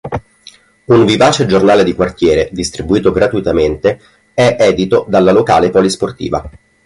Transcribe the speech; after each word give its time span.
Un 0.87 1.05
vivace 1.05 1.45
giornale 1.45 1.83
di 1.83 1.93
quartiere, 1.93 2.49
distribuito 2.51 3.11
gratuitamente, 3.11 3.99
è 4.33 4.55
edito 4.59 5.05
dalla 5.07 5.31
locale 5.31 5.69
Polisportiva. 5.69 6.49